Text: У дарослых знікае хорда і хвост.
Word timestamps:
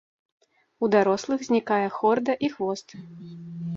У 0.87 0.87
дарослых 0.95 1.39
знікае 1.49 1.85
хорда 1.99 2.33
і 2.49 2.51
хвост. 2.55 2.87